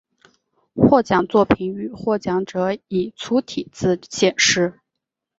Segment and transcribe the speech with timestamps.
[0.73, 4.79] 获奖作品与获奖者以粗体字显示。